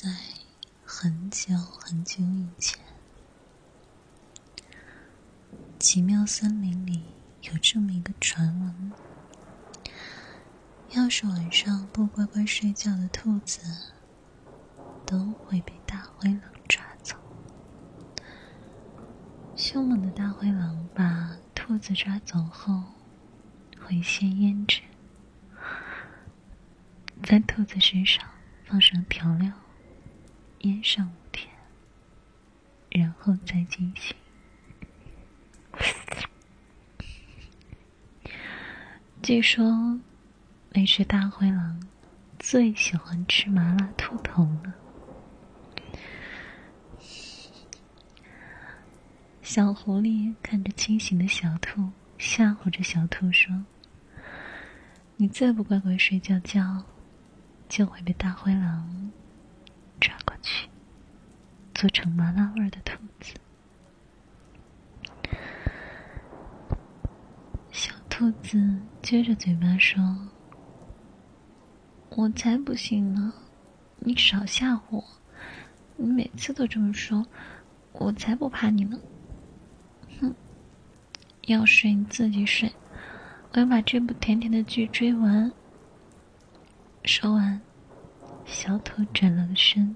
[0.00, 0.08] 在
[0.84, 2.78] 很久很久以前，
[5.80, 7.02] 奇妙森林里
[7.40, 8.92] 有这么一个传闻：
[10.90, 13.60] 要是晚上不乖乖睡觉的兔子，
[15.04, 17.16] 都会被大灰狼抓走。
[19.56, 22.84] 凶猛的大灰狼把兔子抓走后，
[23.80, 24.80] 会先腌制，
[27.24, 28.24] 在兔子身上
[28.64, 29.52] 放上调料。
[30.60, 31.48] 腌上五天，
[32.90, 34.16] 然后再进行。
[39.22, 39.98] 据说，
[40.70, 41.80] 那只大灰狼
[42.38, 44.74] 最喜欢吃麻辣兔头了。
[49.42, 53.64] 小狐狸看着清醒的小兔，吓唬着小兔说
[55.16, 56.84] ：“你再不乖乖睡觉觉，
[57.68, 59.10] 就会被大灰狼。”
[61.78, 63.34] 做成麻辣味的兔子。
[67.70, 68.58] 小兔子
[69.00, 70.28] 撅着嘴巴说
[72.10, 73.32] ：“我才不信呢！
[74.00, 75.04] 你少吓唬我！
[75.94, 77.24] 你每次都这么说，
[77.92, 78.98] 我才不怕你呢！
[80.20, 80.34] 哼，
[81.46, 82.72] 要睡你自己睡，
[83.52, 85.52] 我要把这部甜甜的剧追完。”
[87.06, 87.60] 说完，
[88.44, 89.94] 小兔转了个身。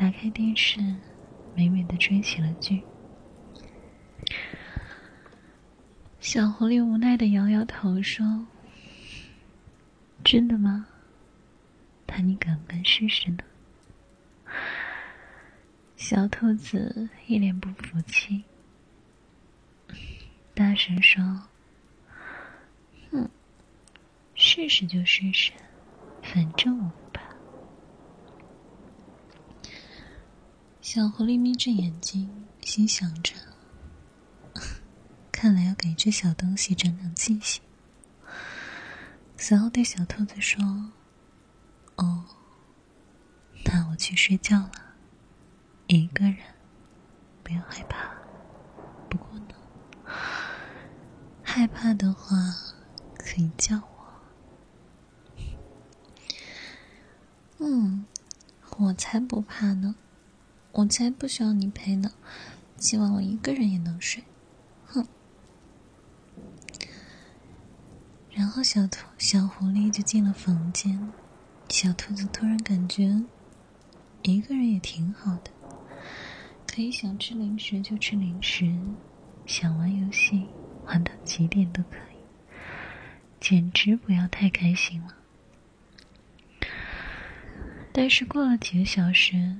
[0.00, 0.80] 打开电视，
[1.54, 2.80] 美美的追起了剧。
[6.20, 8.46] 小狐狸无奈的摇摇头说
[10.24, 10.86] ：“真的吗？
[12.06, 13.44] 那你敢不敢试试呢？”
[15.96, 18.42] 小兔子一脸不服气，
[20.54, 21.22] 大声说
[23.12, 23.28] ：“哼，
[24.34, 25.52] 试试就试试，
[26.22, 26.90] 反正我。”
[30.92, 32.28] 小狐狸眯着眼睛，
[32.62, 33.32] 心想着
[35.30, 37.62] ：“看来要给这小东西长长记性。”
[39.38, 40.60] 随后对小兔子说
[41.94, 42.24] ：“哦，
[43.66, 44.72] 那我去睡觉了，
[45.86, 46.38] 一个人，
[47.44, 48.12] 不要害怕。
[49.08, 49.54] 不过呢，
[51.40, 52.34] 害怕的话
[53.16, 53.82] 可以叫我。”
[57.58, 58.04] 嗯，
[58.78, 59.94] 我才不怕呢。
[60.72, 62.12] 我才不需要你陪呢，
[62.78, 64.24] 希望我一个人也能睡。
[64.86, 65.04] 哼！
[68.30, 71.12] 然后小兔、小狐狸就进了房间。
[71.68, 73.22] 小兔子突然感觉，
[74.22, 75.50] 一个人也挺好的，
[76.66, 78.72] 可以想吃零食就吃零食，
[79.46, 80.46] 想玩游戏
[80.86, 82.22] 玩到几点都可以，
[83.40, 85.16] 简直不要太开心了。
[87.92, 89.56] 但是过了几个小时。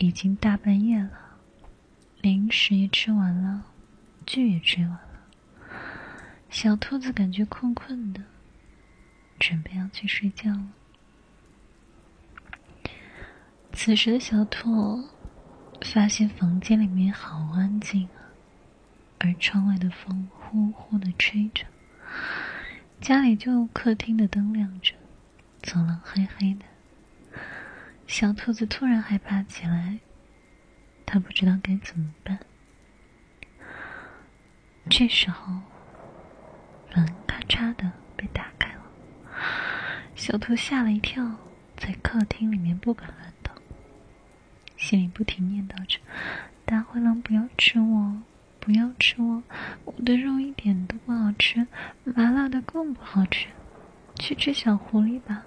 [0.00, 1.10] 已经大半夜了，
[2.22, 3.66] 零食也吃完了，
[4.24, 5.00] 剧也追完了。
[6.48, 8.22] 小兔子感觉困困的，
[9.38, 10.68] 准备要去睡觉了。
[13.74, 15.06] 此时的小兔
[15.82, 18.32] 发现房间里面好安静啊，
[19.18, 21.66] 而窗外的风呼呼的吹着，
[23.02, 24.94] 家里就客厅的灯亮着，
[25.62, 26.64] 走廊黑黑的。
[28.10, 30.00] 小兔子突然害怕起来，
[31.06, 32.40] 它不知道该怎么办。
[34.88, 35.52] 这时候，
[36.92, 38.82] 门咔嚓的被打开了，
[40.16, 41.36] 小兔吓了一跳，
[41.76, 43.54] 在客厅里面不敢乱动，
[44.76, 46.00] 心里不停念叨着
[46.66, 48.22] ：“大灰狼，不要吃我，
[48.58, 49.44] 不要吃我，
[49.84, 51.68] 我的肉一点都不好吃，
[52.02, 53.46] 麻辣的更不好吃，
[54.18, 55.44] 去吃小狐狸吧。”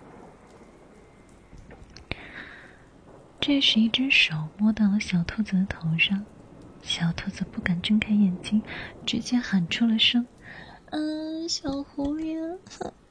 [3.45, 6.25] 这时，一只手摸到了小兔子的头上，
[6.81, 8.63] 小兔子不敢睁开眼睛，
[9.05, 10.25] 直接喊出了声
[10.91, 12.57] ：“嗯，小狐狸，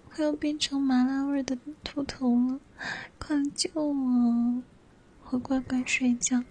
[0.09, 2.59] 快要变成麻辣味的兔头了，
[3.19, 4.63] 快救我！
[5.29, 6.43] 我乖乖睡觉，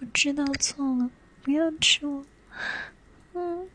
[0.00, 1.08] 我知道错了，
[1.40, 2.26] 不要吃我。”
[3.34, 3.68] 嗯，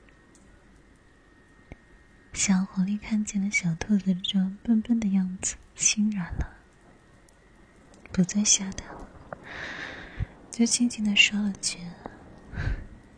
[2.34, 6.54] 小狐狸看见了小兔子这笨笨的样子，心软了，
[8.12, 9.08] 不再吓它了。
[10.52, 11.80] 就轻轻的说了句：“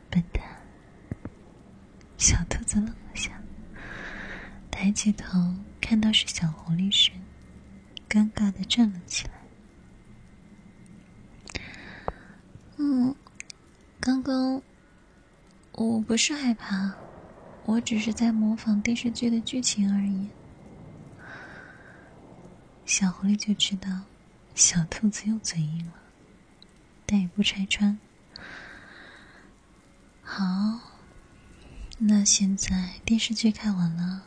[0.09, 0.43] 笨蛋。”
[2.17, 3.31] 小兔子愣了下，
[4.71, 7.11] 抬起头看到是小狐狸时，
[8.09, 9.33] 尴尬的站了起来。
[12.77, 13.13] 嗯，
[13.99, 14.61] 刚刚
[15.73, 16.93] 我不是害怕，
[17.65, 20.29] 我只是在模仿电视剧的剧情而已。
[22.85, 23.89] 小狐狸就知道，
[24.55, 25.93] 小兔子又嘴硬了。
[27.05, 27.97] 但也不拆穿。
[30.21, 30.79] 好，
[31.97, 34.23] 那现在电视剧看完了，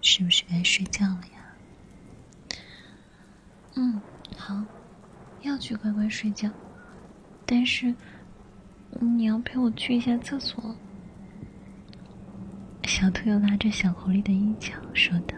[0.00, 2.56] 是不是该睡觉了呀？
[3.74, 4.00] 嗯，
[4.36, 4.64] 好，
[5.42, 6.50] 要去乖乖睡觉，
[7.44, 7.94] 但是
[9.00, 10.74] 你要陪我去一下厕所。
[12.84, 15.36] 小兔又拉着小狐狸的衣角说道。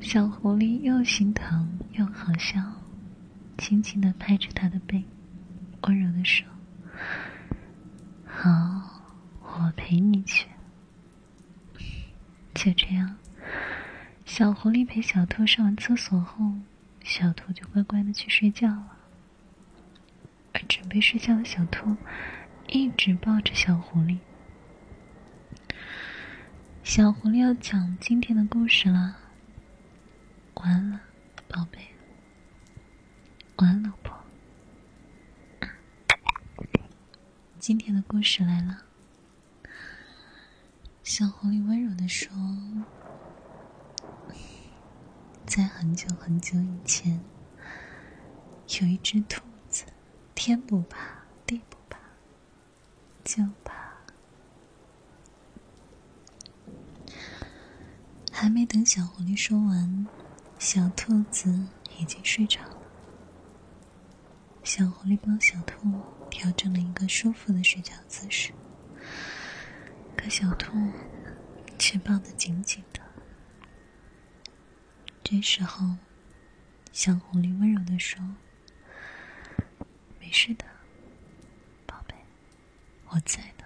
[0.00, 2.60] 小狐狸又心疼又好笑，
[3.64, 5.02] 轻轻的拍着他的背，
[5.84, 6.46] 温柔的说
[8.28, 9.00] ：“好，
[9.40, 10.46] 我陪你去。”
[12.52, 13.16] 就这样，
[14.26, 16.52] 小狐狸陪小兔上完厕所后，
[17.02, 18.98] 小兔就乖乖的去睡觉了。
[20.52, 21.96] 而准备睡觉的小兔
[22.68, 24.18] 一直抱着小狐狸。
[26.82, 29.16] 小狐狸要讲今天的故事了。
[30.56, 31.00] 晚安了，
[31.48, 31.93] 宝贝。
[33.58, 34.12] 晚安，老婆。
[37.60, 38.82] 今天的故事来了。
[41.04, 42.32] 小狐狸温柔的说
[45.46, 47.20] ：“在很久很久以前，
[48.80, 49.84] 有一只兔子，
[50.34, 52.00] 天不怕地不怕，
[53.22, 53.94] 就怕……”
[58.32, 60.08] 还没等小狐狸说完。
[60.58, 61.68] 小兔子
[61.98, 62.78] 已经睡着了，
[64.64, 66.00] 小狐狸帮小兔
[66.30, 68.50] 调整了一个舒服的睡觉姿势，
[70.16, 70.72] 可小兔
[71.78, 73.00] 却抱得紧紧的。
[75.22, 75.96] 这时候，
[76.92, 78.18] 小狐狸温柔的说
[80.18, 80.64] ：“没事的，
[81.86, 82.14] 宝贝，
[83.08, 83.63] 我在的，